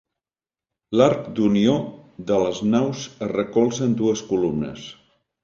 [1.01, 1.75] L'arc d’unió
[2.31, 4.91] de les naus es recolza en dues columnes.